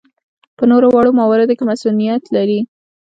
په 0.57 0.63
نورو 0.71 0.87
واړه 0.93 1.11
مواردو 1.19 1.57
کې 1.57 1.63
مصنوعیت 1.69 2.23
و. 2.47 2.49